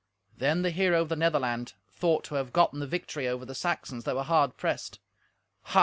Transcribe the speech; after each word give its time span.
Then 0.35 0.63
the 0.63 0.71
hero 0.71 0.99
of 1.03 1.09
the 1.09 1.15
Netherland 1.15 1.73
thought 1.91 2.23
to 2.23 2.33
have 2.33 2.51
gotten 2.51 2.79
the 2.79 2.87
victory 2.87 3.27
over 3.27 3.45
the 3.45 3.53
Saxons 3.53 4.03
that 4.05 4.15
were 4.15 4.23
hard 4.23 4.57
pressed. 4.57 4.97
Ha! 5.65 5.79